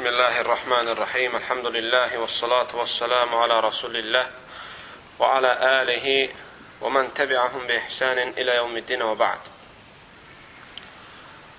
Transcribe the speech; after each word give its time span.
Bismillahirrahmanirrahim. 0.00 1.34
Elhamdülillahi 1.36 2.16
və 2.16 2.26
salatu 2.32 2.78
və 2.78 2.86
salamu 2.88 3.36
alə 3.44 3.58
Rasulillah 3.60 4.28
və 5.18 5.26
alə 5.28 5.50
alihi 5.66 6.14
və 6.80 6.92
mən 6.94 7.10
təbi'ahum 7.18 7.66
bi 7.68 7.74
ihsanin 7.76 8.30
ilə 8.40 8.54
yevmiddin 8.56 9.04
və 9.04 9.16
ba'd. 9.20 9.50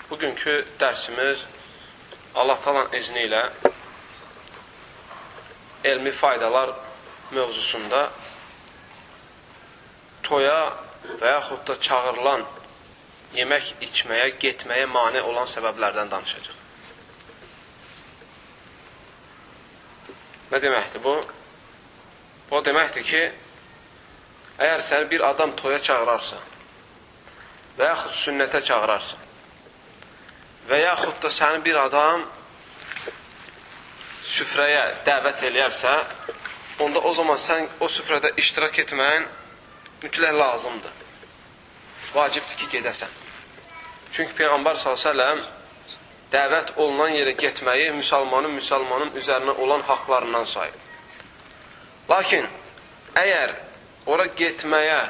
Bugünkü 0.10 0.56
dərsimiz 0.82 1.44
Allah 2.34 2.58
talan 2.64 2.90
izni 2.98 3.28
ilə 3.28 3.44
elmi 5.92 6.14
faydalar 6.22 6.74
mövzusunda 7.38 8.08
toya 10.24 10.58
və 11.22 11.36
yaxud 11.36 11.62
da 11.70 11.78
çağırılan 11.90 12.48
yemək 13.38 13.76
içməyə, 13.90 14.34
getməyə 14.42 14.90
mane 14.98 15.22
olan 15.30 15.54
səbəblərdən 15.54 16.10
danışacaq. 16.16 16.61
Nə 20.52 20.60
deməkdir 20.60 21.04
bu? 21.04 21.16
Bu 22.50 22.60
deməkdir 22.66 23.06
ki, 23.08 23.22
əgər 24.60 24.82
səni 24.84 25.08
bir 25.14 25.24
adam 25.24 25.54
toya 25.56 25.80
çağırarsa 25.80 26.40
və 27.78 27.88
yaxud 27.88 28.18
sünnətə 28.20 28.60
çağırarsa 28.68 29.20
və 30.68 30.82
yaxud 30.82 31.22
da 31.24 31.32
səni 31.32 31.64
bir 31.66 31.80
adam 31.80 32.26
süfrəyə 34.32 34.84
dəvət 35.08 35.46
eləyərsə, 35.50 35.94
onda 36.84 37.00
o 37.00 37.14
zaman 37.16 37.40
sən 37.40 37.66
o 37.80 37.88
süfrədə 37.90 38.34
iştirak 38.42 38.78
etməyin 38.84 39.26
mütləq 40.04 40.36
lazımdır. 40.38 41.00
Vacibdir 42.12 42.60
ki, 42.60 42.68
gedəsən. 42.76 43.18
Çünki 44.12 44.36
Peyğəmbər 44.38 44.78
s.ə.v 44.78 45.40
dəvət 46.32 46.76
olunan 46.80 47.12
yerə 47.16 47.34
getməyi 47.38 47.92
müsəlmanın 47.98 48.54
müsəlmanın 48.56 49.16
üzərinə 49.20 49.58
olan 49.64 49.82
haqlarından 49.88 50.46
sayır. 50.48 50.78
Lakin 52.10 52.48
əgər 53.20 53.56
ora 54.12 54.28
getməyə, 54.38 55.02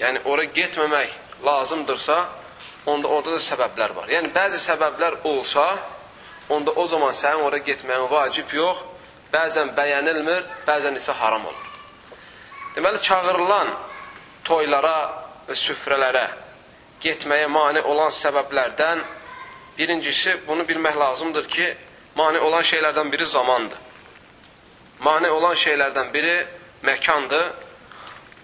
yəni 0.00 0.24
ora 0.30 0.44
getməmək 0.44 1.14
lazımdırsa, 1.44 2.18
onda 2.86 3.08
orada 3.08 3.36
da 3.36 3.42
səbəblər 3.42 3.94
var. 3.96 4.10
Yəni 4.12 4.32
bəzi 4.34 4.60
səbəblər 4.64 5.22
olsa, 5.30 5.66
onda 6.50 6.74
o 6.76 6.86
zaman 6.86 7.14
sənin 7.16 7.46
ora 7.46 7.58
getməyin 7.58 8.10
vacib 8.10 8.52
yox, 8.52 8.82
bəzən 9.32 9.72
bəyənilmir, 9.78 10.44
bəzən 10.66 10.98
isə 10.98 11.14
haram 11.18 11.46
olur. 11.46 11.68
Deməli, 12.74 13.00
çağırılan 13.02 13.70
toylara 14.44 14.98
və 15.48 15.56
süfrələrə 15.58 16.24
getməyə 17.02 17.46
mane 17.48 17.82
olan 17.82 18.10
səbəblərdən 18.12 19.02
Birincisi, 19.78 20.36
bunu 20.48 20.62
bilmək 20.62 20.98
lazımdır 20.98 21.48
ki, 21.48 21.76
mane 22.14 22.40
olan 22.40 22.62
şeylərdən 22.62 23.12
biri 23.12 23.26
zamandır. 23.26 23.78
Mane 25.00 25.30
olan 25.30 25.54
şeylərdən 25.54 26.12
biri 26.14 26.46
məkandır. 26.82 27.52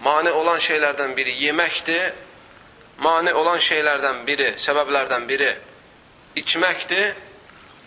Mane 0.04 0.32
olan 0.32 0.58
şeylərdən 0.58 1.16
biri 1.16 1.36
yeməkdir. 1.44 2.12
Mane 2.98 3.34
olan 3.34 3.58
şeylərdən 3.58 4.24
biri, 4.26 4.54
səbəblərdən 4.58 5.28
biri 5.28 5.52
içməkdir. 6.36 7.14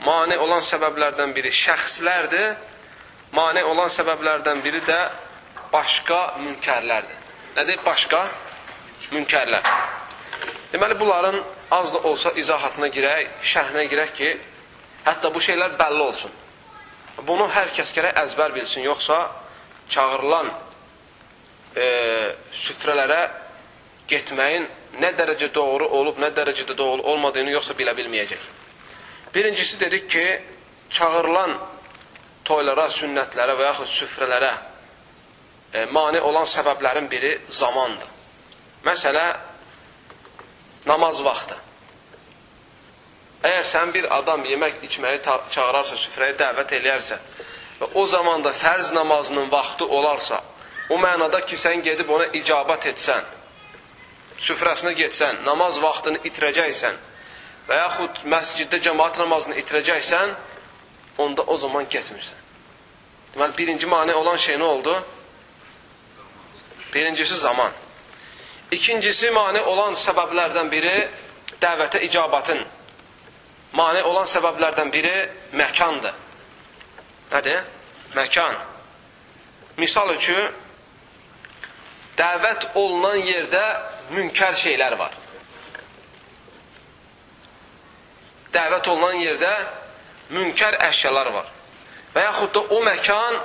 Mane 0.06 0.38
olan 0.40 0.64
səbəblərdən 0.64 1.36
biri 1.36 1.52
şəxslərdir. 1.54 2.56
Mane 3.34 3.64
olan 3.66 3.92
səbəblərdən 3.92 4.64
biri 4.64 4.82
də 4.88 5.00
başqa 5.74 6.36
münkərlərdir. 6.40 7.20
Nədir? 7.58 7.80
Başqa 7.86 8.24
münkərlər. 9.12 9.68
Deməli, 10.74 10.98
bunların 11.00 11.44
az 11.74 11.94
da 11.94 12.00
olsa 12.10 12.32
izahatına 12.38 12.90
girək, 12.94 13.30
şərhinə 13.42 13.88
girək 13.90 14.12
ki, 14.18 14.30
hətta 15.08 15.32
bu 15.34 15.42
şeylər 15.42 15.74
bəlli 15.80 16.04
olsun. 16.06 16.32
Bunu 17.28 17.48
hər 17.50 17.72
kəs 17.74 17.94
gərək 17.96 18.20
əzbər 18.24 18.54
bilsin, 18.54 18.86
yoxsa 18.86 19.18
çağırılan 19.90 20.52
e, 21.76 21.88
süfrələrə 22.64 23.22
getməyin 24.10 24.68
nə 25.02 25.12
dərəcə 25.18 25.50
doğru 25.54 25.88
olub, 26.00 26.20
nə 26.22 26.30
dərəcədə 26.36 26.76
doğru 26.78 27.06
olmadığını 27.14 27.56
yoxsa 27.56 27.74
bilə 27.78 27.96
bilməyəcək. 27.98 28.50
Birincisi 29.34 29.80
dedik 29.80 30.10
ki, 30.10 30.26
çağırılan 30.94 31.56
toylara, 32.46 32.86
sünnətlərə 33.00 33.58
və 33.58 33.72
yaxud 33.72 33.90
süfrələrə 33.90 34.52
e, 35.74 35.86
mani 35.90 36.22
olan 36.22 36.46
səbəblərin 36.50 37.10
biri 37.10 37.34
zamandır. 37.50 38.14
Məsələ, 38.86 39.26
namaz 40.90 41.22
vaxtı. 41.24 41.58
Əgər 43.44 43.66
sən 43.68 43.92
bir 43.94 44.08
adam 44.18 44.46
yemək 44.48 44.84
içməyi 44.88 45.20
çağırarsa, 45.24 45.98
süfrəyə 46.00 46.38
dəvət 46.40 46.78
eləyərsə 46.80 47.18
və 47.82 47.90
o 48.00 48.06
zamanda 48.08 48.54
fərz 48.56 48.94
namazının 48.96 49.52
vaxtı 49.52 49.86
olarsa, 49.86 50.40
o 50.90 51.00
mənada 51.00 51.42
ki, 51.46 51.58
sən 51.60 51.84
gedib 51.84 52.10
ona 52.10 52.30
icabət 52.40 52.88
etsən, 52.94 53.26
süfrəsinə 54.40 54.94
getsən, 54.96 55.44
namaz 55.48 55.80
vaxtını 55.84 56.24
itirəcəksən 56.30 56.96
və 57.68 57.80
yaxud 57.80 58.24
məsciddə 58.32 58.80
cəmaat 58.88 59.20
namazını 59.20 59.60
itirəcəksən, 59.60 60.34
onda 61.24 61.44
o 61.44 61.58
zaman 61.58 61.88
getmirsən. 61.92 62.40
Deməli, 63.36 63.58
birinci 63.58 63.88
mani 63.90 64.14
olan 64.14 64.38
şey 64.38 64.56
nə 64.62 64.64
oldu? 64.64 64.96
Birincisi 66.94 67.38
zaman. 67.38 67.72
İkincisi, 68.74 69.30
mani 69.32 69.62
olan 69.62 69.94
səbəblərdən 69.94 70.70
biri 70.72 70.94
dəvətə 71.62 72.00
icabatın. 72.08 72.62
Mani 73.78 74.02
olan 74.10 74.26
səbəblərdən 74.30 74.90
biri 74.94 75.14
məkandır. 75.60 76.16
Nədir? 77.34 77.60
Məkan. 78.16 78.58
Misal 79.78 80.14
üçün, 80.16 80.50
dəvət 82.18 82.72
olunan 82.78 83.18
yerdə 83.26 83.64
münkər 84.14 84.58
şeylər 84.58 84.98
var. 84.98 85.14
Dəvət 88.54 88.90
olunan 88.94 89.22
yerdə 89.22 89.54
münkər 90.34 90.78
əşyalar 90.90 91.32
var. 91.34 91.54
Və 92.14 92.26
yaxud 92.26 92.54
da 92.58 92.66
o 92.74 92.82
məkan 92.86 93.40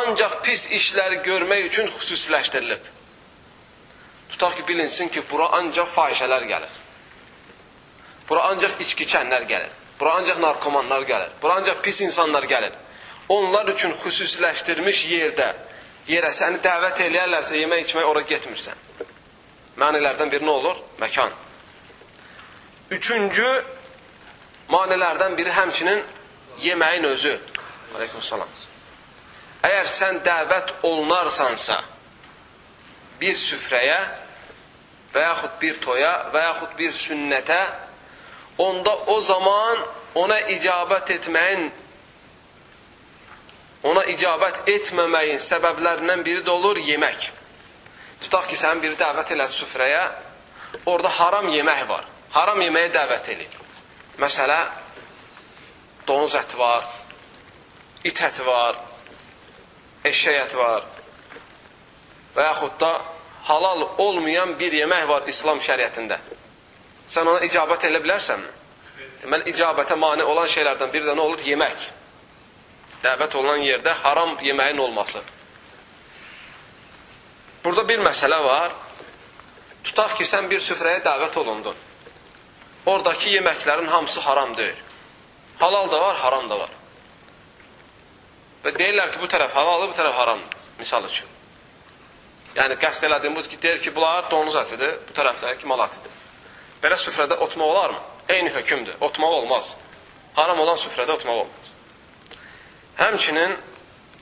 ancaq 0.00 0.40
pis 0.44 0.66
işləri 0.80 1.22
görmək 1.24 1.68
üçün 1.70 1.88
xüsusiləşdirilib. 1.98 2.91
Tutaq 4.42 4.56
ki, 4.56 4.68
bilinsin 4.68 5.08
ki, 5.08 5.22
bura 5.30 5.46
ancaq 5.54 5.86
fahişələr 5.86 6.42
gəlir. 6.50 6.70
Bura 8.28 8.42
ancaq 8.50 8.80
içki 8.82 9.04
içənlər 9.06 9.44
gəlir. 9.46 9.68
Bura 10.00 10.16
ancaq 10.18 10.38
narkomanlar 10.42 11.02
gəlir. 11.06 11.28
Bura 11.42 11.60
ancaq 11.60 11.82
pis 11.82 12.00
insanlar 12.00 12.42
gəlir. 12.50 12.72
Onlar 13.28 13.68
üçün 13.70 13.92
xüsusiləşdirmiş 14.02 15.04
yerdə 15.12 15.46
yerə 16.08 16.32
səni 16.34 16.58
dəvət 16.64 17.04
eləyərlərsə, 17.04 17.60
yemək 17.60 17.84
içmək 17.84 18.08
ora 18.10 18.22
getmirsən. 18.32 18.82
Manilərdən 19.78 20.32
biri 20.32 20.48
nə 20.48 20.56
olur? 20.56 20.80
Məkan. 20.98 21.30
Üçüncü 22.98 23.46
manilərdən 24.74 25.38
biri 25.38 25.54
həmçinin 25.54 26.02
yeməyin 26.66 27.06
özü. 27.12 27.36
Aleyküm 27.94 28.26
salam. 28.32 28.50
Əgər 29.70 29.86
sən 29.94 30.20
dəvət 30.26 30.74
olunarsansa 30.90 31.78
bir 33.22 33.38
süfrəyə 33.38 34.00
və 35.12 35.24
yaxud 35.26 35.56
bir 35.60 35.78
toya 35.84 36.12
və 36.32 36.42
yaxud 36.46 36.76
bir 36.78 36.92
sünnətə, 36.96 37.60
onda 38.58 38.94
o 39.12 39.20
zaman 39.20 39.82
ona 40.14 40.38
icabət 40.54 41.14
etməyin, 41.16 41.70
ona 43.88 44.04
icabət 44.12 44.68
etməməyin 44.70 45.40
səbəblərindən 45.42 46.22
biri 46.24 46.44
də 46.46 46.52
olur 46.52 46.78
yemək. 46.78 47.30
Tutaq 48.22 48.46
ki, 48.50 48.56
sən 48.56 48.80
biri 48.82 48.96
dəvət 49.00 49.34
eləd 49.34 49.50
süfrəyə, 49.50 50.02
orada 50.86 51.10
haram 51.18 51.48
yemək 51.50 51.86
var. 51.88 52.06
Haram 52.32 52.60
yeməyə 52.62 52.92
dəvət 52.94 53.32
eləyir. 53.34 53.58
Məsələ, 54.22 54.60
donuz 56.06 56.36
əti 56.38 56.58
var, 56.60 56.86
it 58.04 58.20
əti 58.28 58.46
var, 58.46 58.78
eşək 60.06 60.38
əti 60.44 60.58
var 60.58 60.86
və 62.36 62.46
yaxud 62.46 62.78
da 62.80 62.92
halal 63.42 63.88
olmayan 63.98 64.58
bir 64.58 64.72
yemək 64.72 65.08
var 65.08 65.28
İslam 65.28 65.60
şəriətində. 65.60 66.18
Sən 67.08 67.28
ona 67.28 67.42
icabət 67.46 67.88
elə 67.88 68.00
bilərsənmi? 68.04 68.50
Deməli, 69.22 69.52
icabətə 69.52 69.96
mani 69.98 70.24
olan 70.26 70.48
şeylərdən 70.50 70.90
biri 70.92 71.06
də 71.06 71.14
nə 71.16 71.22
olur? 71.22 71.42
Yemək. 71.46 71.88
Dəvət 73.02 73.36
olunan 73.38 73.62
yerdə 73.62 73.94
haram 74.02 74.36
yeməyin 74.42 74.78
olması. 74.78 75.22
Burada 77.64 77.86
bir 77.88 78.02
məsələ 78.02 78.38
var. 78.44 78.74
Tutaq 79.84 80.16
ki, 80.18 80.26
sən 80.26 80.48
bir 80.50 80.62
süfrəyə 80.62 81.02
dəvət 81.02 81.38
olundun. 81.42 81.76
Oradakı 82.86 83.30
yeməklərin 83.30 83.86
hamısı 83.90 84.20
haram 84.20 84.56
deyil. 84.56 84.78
Halal 85.58 85.90
da 85.90 86.00
var, 86.00 86.16
haram 86.16 86.48
da 86.50 86.58
var. 86.58 86.70
Və 88.64 88.74
deyirlər 88.78 89.12
ki, 89.12 89.20
bu 89.22 89.30
tərəf 89.30 89.54
halaldır, 89.54 89.90
bu 89.90 89.98
tərəf 89.98 90.18
haramdır. 90.18 90.58
Misal 90.78 91.06
üçün. 91.06 91.26
Yəni, 92.56 92.76
qəst 92.80 93.06
elədiyim 93.08 93.36
budur 93.36 93.48
ki, 93.48 93.58
deyir 93.62 93.80
ki, 93.80 93.94
bunlar 93.96 94.26
donuz 94.30 94.56
ətidir, 94.60 94.98
bu 95.08 95.14
tərəfdəki 95.16 95.68
mal 95.70 95.80
ətidir. 95.86 96.18
Belə 96.82 96.98
süfrədə 97.00 97.38
otmaq 97.40 97.68
olarmı? 97.74 98.00
Eyni 98.28 98.52
hökümdür, 98.52 98.98
otmaq 99.00 99.36
olmaz. 99.40 99.74
Haram 100.36 100.60
olan 100.60 100.76
süfrədə 100.76 101.16
otmaq 101.16 101.44
olmaz. 101.44 101.72
Həmçinin 102.98 103.56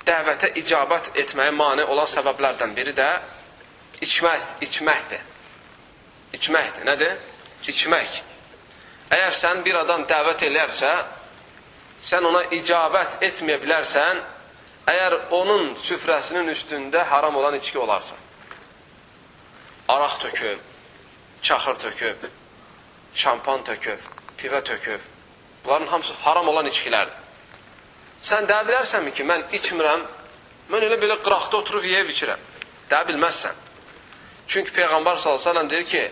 dəvətə 0.07 0.53
icabət 0.63 1.13
etməyə 1.25 1.53
mane 1.55 1.85
olan 1.91 2.09
səbəblərdən 2.11 2.75
biri 2.77 2.95
də 2.97 3.09
içmək, 4.05 4.47
içməkdir. 4.67 5.23
İçməkdir. 6.39 6.87
Nədir? 6.87 7.17
İçmək. 7.69 8.21
Əgər 9.11 9.35
sən 9.35 9.65
bir 9.67 9.81
adam 9.83 10.07
dəvət 10.09 10.47
eləyərsə, 10.47 10.91
sən 12.03 12.27
ona 12.31 12.45
icabət 12.55 13.19
etməyə 13.27 13.59
bilərsən, 13.65 14.23
əgər 14.91 15.17
onun 15.37 15.75
süfrəsinin 15.79 16.51
üstündə 16.53 17.05
haram 17.13 17.37
olan 17.37 17.55
içki 17.59 17.79
olarsa. 17.79 18.17
Araq 19.89 20.19
töküb, 20.21 20.59
çaxır 21.43 21.75
töküb, 21.75 22.29
şampan 23.15 23.65
töküb, 23.65 23.99
pivə 24.39 24.65
töküb. 24.65 25.01
Bunların 25.65 25.87
hamısı 25.87 26.15
haram 26.23 26.49
olan 26.49 26.67
içkilərdir. 26.67 27.17
Sən 28.23 28.47
deyə 28.49 28.65
bilərsənmi 28.69 29.13
ki, 29.17 29.25
mən 29.25 29.47
içmirəm, 29.57 30.03
mən 30.73 30.87
elə 30.89 30.99
belə 31.01 31.17
qıraqda 31.25 31.57
oturub 31.63 31.85
yeyib 31.85 32.11
içirəm. 32.13 32.41
Deyə 32.91 33.07
bilməzsən. 33.09 33.57
Çünki 34.51 34.75
Peyğəmbər 34.77 35.17
s.ə.v 35.17 35.63
deyir 35.71 35.87
ki, 35.89 36.03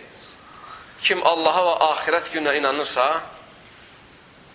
kim 1.03 1.23
Allaha 1.27 1.65
və 1.69 1.75
axirət 1.91 2.31
gününə 2.35 2.57
inanırsa, 2.61 3.09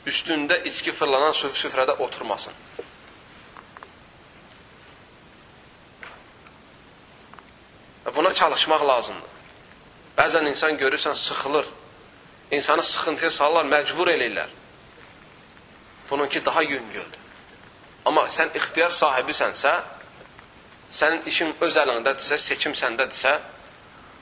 üstündə 0.09 0.59
içki 0.69 0.91
fırlanan 0.91 1.35
süfrədə 1.35 1.97
oturmasın. 1.97 2.53
Buna 8.15 8.33
çalışmaq 8.33 8.87
lazımdır. 8.87 9.29
Bəzən 10.17 10.49
insan 10.49 10.77
görürsən, 10.77 11.13
sıxılır. 11.13 11.65
İnsanı 12.51 12.83
sıxıntıya 12.83 13.31
salırlar, 13.31 13.65
məcbur 13.65 14.07
eləyirlər. 14.13 14.49
Bununki 16.09 16.45
daha 16.45 16.61
yüngüldür. 16.61 17.21
Amma 18.05 18.25
sən 18.27 18.51
ixtiyar 18.57 18.91
sahibisənsə, 18.91 19.73
sənin 20.91 21.23
işin 21.25 21.55
öz 21.61 21.77
əlindədirsə, 21.83 22.37
seçim 22.37 22.75
səndədirsə, 22.77 23.37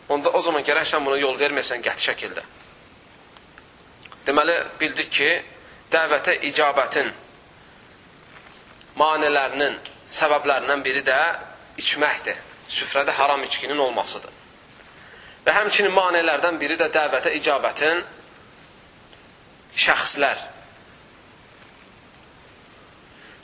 onda 0.10 0.30
o 0.30 0.42
zaman 0.42 0.64
gərək 0.64 0.88
sən 0.94 1.06
buna 1.06 1.18
yol 1.18 1.40
verməyəsən 1.40 1.84
qəti 1.84 2.08
şəkildə. 2.12 2.44
Deməli, 4.28 4.56
bildik 4.80 5.10
ki, 5.12 5.32
dəvətə 5.92 6.38
icabətin 6.52 7.10
manelərinin 9.02 9.80
səbəblərindən 10.12 10.86
biri 10.86 11.04
də 11.08 11.20
içməkdir. 11.82 12.51
Süfrədə 12.72 13.12
haram 13.12 13.44
içkinin 13.44 13.78
olmasıdır. 13.78 14.32
Və 15.46 15.54
həmçinin 15.56 15.92
manelərdən 15.96 16.60
biri 16.62 16.78
də 16.80 16.88
dəvətə 16.94 17.34
icabətin 17.40 18.04
şəxslər. 19.76 20.48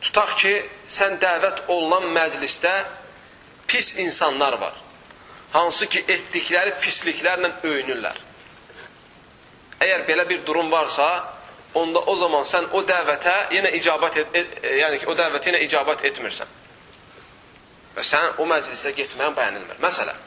Tutaq 0.06 0.36
ki, 0.40 0.54
sən 0.88 1.18
dəvət 1.22 1.66
olunan 1.74 2.06
məclisdə 2.16 2.74
pis 3.68 3.96
insanlar 4.00 4.60
var. 4.62 4.76
Hansı 5.56 5.88
ki, 5.90 6.04
etdikləri 6.08 6.76
pisliklərlə 6.84 7.52
öyünürlər. 7.64 8.22
Əgər 9.82 10.06
belə 10.08 10.28
bir 10.30 10.46
durum 10.46 10.72
varsa, 10.72 11.08
onda 11.78 12.00
o 12.00 12.16
zaman 12.16 12.46
sən 12.48 12.70
o 12.78 12.84
dəvətə 12.88 13.36
yenə 13.56 13.74
icabət 13.80 14.22
et, 14.22 14.40
et, 14.40 14.56
yəni 14.84 15.02
ki, 15.02 15.10
o 15.10 15.18
dəvətə 15.18 15.52
yenə 15.52 15.66
icabət 15.66 16.06
etmirsən. 16.12 16.57
Və 17.98 18.04
sən 18.06 18.38
o 18.38 18.46
məclisə 18.46 18.94
getməyin 18.94 19.34
bəyənilmir. 19.34 19.80
Məsələn, 19.82 20.18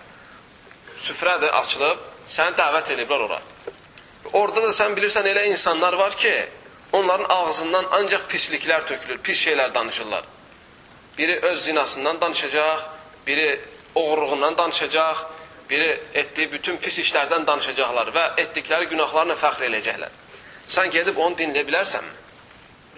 süfrədir 1.07 1.53
açılıb, 1.55 2.01
səni 2.27 2.57
dəvət 2.59 2.95
ediblər 2.97 3.27
ora. 3.29 3.39
Orada 4.33 4.65
da 4.67 4.73
sən 4.75 4.97
bilirsən 4.97 5.27
elə 5.31 5.47
insanlar 5.53 5.95
var 5.99 6.17
ki, 6.19 6.33
onların 6.93 7.31
ağzından 7.31 7.87
ancaq 7.99 8.27
pisliklər 8.29 8.87
tökülür, 8.87 9.19
pis 9.23 9.39
şeylər 9.47 9.75
danışırlar. 9.75 10.25
Biri 11.19 11.39
öz 11.47 11.65
zinasından 11.65 12.21
danışacaq, 12.21 12.81
biri 13.27 13.61
oğurluğundan 13.95 14.59
danışacaq, 14.59 15.17
biri 15.71 16.01
etdiyi 16.15 16.53
bütün 16.53 16.77
pis 16.77 16.99
işlərdən 16.99 17.47
danışacaqlar 17.47 18.11
və 18.15 18.25
etdikləri 18.43 18.89
günahlarla 18.91 19.37
fəxr 19.39 19.69
eləyəcəklər. 19.69 20.11
Sən 20.71 20.91
gedib 20.91 21.19
onu 21.19 21.39
dinləyə 21.39 21.67
bilərsənmi? 21.69 22.17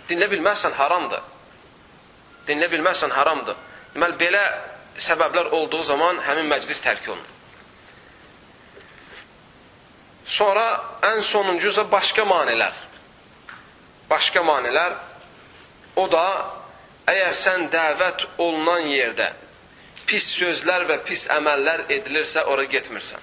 Dinlə 0.09 0.31
bilməzsən 0.33 0.73
haramdır. 0.81 1.21
Dinlə 2.49 2.71
bilməzsən 2.73 3.13
haramdır. 3.13 3.57
Deməli, 3.95 4.17
belə 4.21 4.43
səbəblər 5.01 5.53
olduğu 5.53 5.83
zaman 5.85 6.21
həmin 6.27 6.49
məclis 6.49 6.81
tərk 6.85 7.09
olunur. 7.13 7.29
Sonra 10.25 10.65
ən 11.05 11.21
sonuncuza 11.27 11.85
başqa 11.91 12.25
manilər. 12.25 12.73
Başqa 14.11 14.43
manilər 14.47 14.97
o 15.97 16.07
da 16.09 16.27
əgər 17.11 17.35
sən 17.37 17.67
dəvət 17.73 18.27
olunan 18.41 18.87
yerdə 18.89 19.33
pis 20.07 20.29
sözlər 20.37 20.87
və 20.89 20.99
pis 21.07 21.27
əməllər 21.33 21.87
edilirsə, 21.93 22.45
ora 22.49 22.65
getmirsən. 22.69 23.21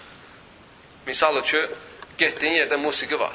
Misal 1.06 1.38
üçün, 1.42 1.70
getdiyin 2.18 2.60
yerdə 2.62 2.78
musiqi 2.82 3.20
var. 3.20 3.34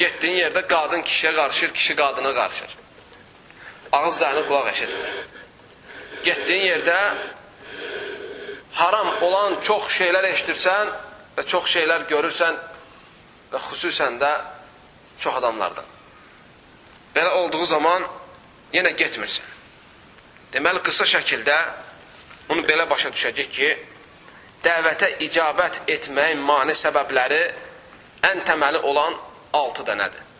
Getdiyin 0.00 0.40
yerdə 0.42 0.64
qadın 0.68 1.04
kişiyə 1.04 1.34
qarışır, 1.36 1.74
kişi 1.74 1.96
qadına 1.96 2.34
qarışır. 2.34 2.76
Ağız 3.94 4.20
dəyini 4.22 4.42
qulaq 4.48 4.68
eşidir. 4.72 5.00
Getdiyin 6.26 6.64
yerdə 6.72 6.98
haram 8.80 9.10
olan 9.22 9.60
çox 9.62 9.90
şeylər 9.98 10.26
eşidirsən 10.32 10.92
və 11.36 11.46
çox 11.52 11.68
şeylər 11.76 12.06
görürsən 12.10 12.58
və 13.52 13.62
xüsusən 13.68 14.18
də 14.22 14.32
çox 15.22 15.38
adamlardan. 15.40 15.86
Belə 17.14 17.30
olduğu 17.40 17.64
zaman 17.64 18.06
yenə 18.74 18.94
getmirsən. 18.98 19.50
Deməli, 20.54 20.82
qısa 20.86 21.06
şəkildə 21.14 21.58
bunu 22.48 22.62
belə 22.66 22.88
başa 22.90 23.10
düşəcək 23.14 23.50
ki, 23.56 23.70
dəvətə 24.64 25.10
icabət 25.26 25.82
etməyin 25.96 26.42
mani 26.42 26.74
səbəbləri 26.78 27.42
ən 28.30 28.42
təməli 28.48 28.82
olan 28.90 29.14
6 29.52 29.86
dənədir. 29.86 30.33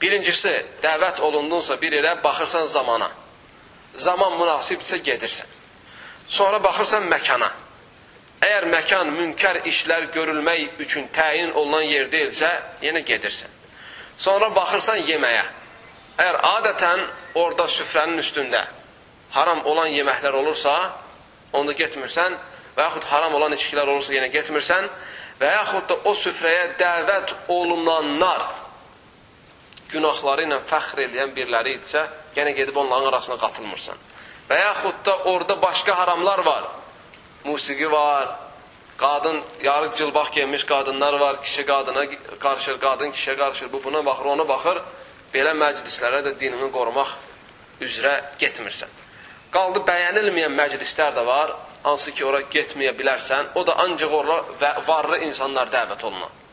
Birincisi, 0.00 0.52
dəvət 0.82 1.20
olundunsa 1.22 1.76
bir 1.80 1.92
yerə 1.92 2.16
baxırsan 2.22 2.66
zamana. 2.66 3.10
Zaman 3.94 4.38
münasibdirsə 4.40 4.98
gedirsən. 5.06 5.46
Sonra 6.26 6.58
baxırsan 6.62 7.06
məkana. 7.10 7.50
Əgər 8.44 8.66
məkan 8.72 9.12
münkər 9.14 9.62
işlər 9.70 10.10
görülmək 10.12 10.80
üçün 10.82 11.06
təyin 11.14 11.52
olunan 11.54 11.84
yer 11.86 12.10
deyilsə, 12.12 12.50
yenə 12.82 13.04
gedirsən. 13.06 13.52
Sonra 14.16 14.50
baxırsan 14.54 15.00
yeməyə. 15.06 15.44
Əgər 16.18 16.40
adətən 16.50 17.04
orada 17.34 17.66
süfrənin 17.70 18.20
üstündə 18.22 18.60
haram 19.34 19.64
olan 19.66 19.88
yeməklər 19.90 20.36
olursa, 20.38 20.74
onda 21.52 21.72
getmirsən 21.72 22.36
və 22.76 22.86
yaxud 22.88 23.06
haram 23.10 23.34
olan 23.34 23.54
içkilər 23.56 23.88
olursa 23.90 24.14
yenə 24.14 24.28
getmirsən 24.34 24.86
və 25.40 25.50
yaxud 25.56 25.88
da 25.90 25.96
o 26.10 26.14
süfrəyə 26.18 26.68
dəvət 26.78 27.34
olunanlar 27.50 28.44
günahları 29.94 30.46
ilə 30.48 30.58
fəxr 30.70 31.04
eləyən 31.06 31.34
biriləri 31.36 31.76
idisə, 31.78 32.04
yenə 32.36 32.52
gedib 32.58 32.76
onların 32.82 33.12
arasına 33.12 33.36
qatılmırsan. 33.40 34.00
Və 34.48 34.58
yaxud 34.60 35.04
da 35.06 35.16
orada 35.30 35.62
başqa 35.62 35.98
haramlar 35.98 36.38
var. 36.46 36.64
Musiqi 37.44 37.90
var, 37.92 38.28
qadın, 38.96 39.40
yarı 39.62 39.96
cılbaq 39.96 40.32
giymiş 40.32 40.64
qadınlar 40.64 41.12
var, 41.12 41.42
kişi 41.42 41.66
qadına 41.66 42.04
qarışır, 42.38 42.80
qadın 42.80 43.10
kişiyə 43.10 43.36
qarışır, 43.36 43.72
bu 43.72 43.84
buna 43.84 44.04
baxır, 44.06 44.24
ona 44.34 44.48
baxır. 44.48 44.82
Belə 45.34 45.54
məclislərə 45.58 46.20
də 46.26 46.36
dinini 46.40 46.70
qorumaq 46.72 47.10
üzrə 47.82 48.14
getmirsən. 48.38 48.90
Qaldı 49.54 49.82
bəyənilməyən 49.88 50.54
məclislər 50.60 51.14
də 51.16 51.26
var, 51.26 51.56
hansı 51.82 52.12
ki, 52.14 52.24
ora 52.24 52.40
getməyə 52.54 52.94
bilərsən, 52.98 53.54
o 53.54 53.66
da 53.66 53.76
ancaq 53.84 54.12
ora 54.20 54.38
varlı 54.86 55.18
insanlar 55.26 55.70
dəvət 55.74 56.04
olunur. 56.06 56.43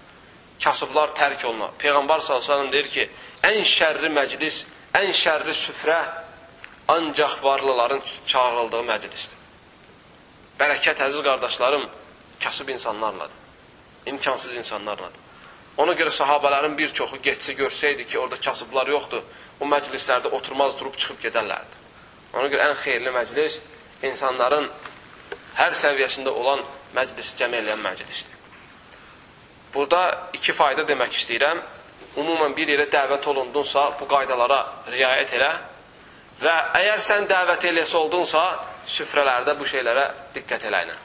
Kasıblar 0.63 1.15
tərk 1.17 1.45
olunur. 1.49 1.71
Peyğəmbər 1.81 2.21
s.ə.v 2.21 2.67
deyir 2.73 2.89
ki, 2.91 3.07
ən 3.49 3.63
şərri 3.65 4.11
məclis, 4.13 4.65
ən 4.97 5.09
şərri 5.15 5.55
süfrə 5.57 5.97
ancaq 6.91 7.39
varlıların 7.43 8.01
çağırıldığı 8.27 8.83
məclisdir. 8.89 9.37
Bərəkət 10.59 11.01
əziz 11.07 11.23
qardaşlarım, 11.25 11.87
kasıb 12.43 12.69
insanlarladır. 12.69 13.37
İmkansız 14.05 14.55
insanlarladır. 14.61 15.29
Ona 15.77 15.93
görə 15.97 16.11
sahabələrin 16.13 16.75
bir 16.77 16.93
çoxu 16.93 17.17
getsə, 17.23 17.55
görsəydi 17.57 18.05
ki, 18.05 18.19
orada 18.19 18.37
kasıblar 18.37 18.91
yoxdur, 18.91 19.23
o 19.59 19.65
məclislərdə 19.65 20.29
oturmaz, 20.37 20.77
durub 20.79 20.97
çıxıb 20.99 21.21
gedərlərdi. 21.23 21.79
Ona 22.33 22.49
görə 22.51 22.67
ən 22.69 22.75
xeyirli 22.83 23.13
məclis 23.15 23.57
insanların 24.03 24.69
hər 25.57 25.73
səviyyəsində 25.83 26.33
olan 26.43 26.61
məclisi 26.95 27.37
cəm 27.39 27.55
eləyən 27.61 27.81
məclisdir. 27.81 28.40
Burada 29.73 30.29
iki 30.33 30.53
fayda 30.53 30.83
demək 30.87 31.15
istəyirəm. 31.15 31.59
Umumən 32.19 32.55
bir 32.55 32.67
yerə 32.73 32.89
dəvət 32.91 33.27
olundunsa, 33.31 33.85
bu 33.99 34.07
qaydalara 34.11 34.59
riayət 34.91 35.37
elə 35.37 35.51
və 36.41 36.55
əgər 36.81 36.99
sən 36.99 37.27
dəvət 37.29 37.69
eləyəsi 37.69 37.95
oldunsa, 37.97 38.41
süfrələrdə 38.89 39.55
bu 39.59 39.67
şeylərə 39.69 40.07
diqqət 40.35 40.65
eləyinə. 40.67 40.95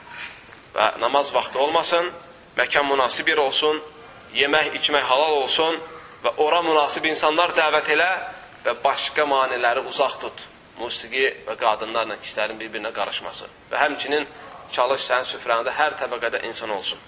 Və 0.75 0.87
namaz 0.99 1.31
vaxtı 1.33 1.61
olmasın, 1.63 2.09
məkan 2.57 2.89
münasib 2.89 3.29
yer 3.31 3.39
olsun, 3.39 3.79
yemək, 4.35 4.73
içmək 4.81 5.05
halal 5.07 5.39
olsun 5.43 5.79
və 6.23 6.33
ora 6.43 6.61
münasib 6.65 7.05
insanlar 7.07 7.55
dəvət 7.55 7.93
elə 7.95 8.11
və 8.65 8.75
başqa 8.83 9.25
maniləri 9.25 9.85
uzaq 9.87 10.19
tut. 10.21 10.47
Musiqi 10.77 11.23
və 11.47 11.55
qadınlarla 11.57 12.19
kişilərin 12.21 12.59
bir-birinə 12.59 12.91
qarışması. 12.93 13.47
Və 13.71 13.79
həmçinin 13.81 14.27
çalış 14.73 15.07
sənin 15.07 15.29
süfrəndə 15.29 15.73
hər 15.73 15.95
təbəqədə 16.01 16.43
insan 16.49 16.73
olsun. 16.75 16.99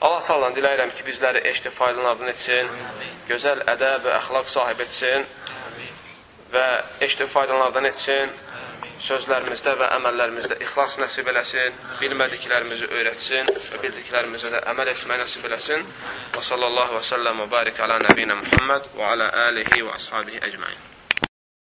Allah 0.00 0.22
Taala'dan 0.24 0.54
diləyirəm 0.56 0.92
ki, 0.96 1.02
bizləri 1.04 1.42
eşli 1.50 1.70
faydalardan 1.76 2.30
etsin, 2.32 2.68
gözəl 3.28 3.60
ədəb 3.68 4.06
və 4.06 4.14
əxlaq 4.16 4.46
sahib 4.48 4.80
etsin. 4.86 5.26
Və 6.54 6.68
eşli 7.04 7.26
faydalardan 7.28 7.84
etsin, 7.90 8.32
sözlərimizdə 9.04 9.74
və 9.80 9.90
əməllərimizdə 9.98 10.56
ixlas 10.64 10.96
nəsib 11.02 11.28
eləsin, 11.32 11.76
bilmədiklərimizi 12.00 12.88
öyrətsin 12.88 13.52
və 13.52 13.82
bildiklərimizə 13.84 14.54
də 14.56 14.62
əməl 14.72 14.92
etməyi 14.94 15.20
nəsib 15.20 15.48
eləsin. 15.50 15.84
Və 16.36 16.46
sallallahu 16.48 16.96
və 16.96 17.02
səlləm 17.12 17.44
və 17.44 17.50
barik 17.56 17.82
alə 17.84 18.00
nəbinə 18.08 18.40
Muhammed 18.40 18.94
və 18.96 19.12
alə 19.16 19.28
alihi 19.48 19.84
və 19.84 19.98
ashabihi 20.00 20.42
əcməin. 20.48 20.89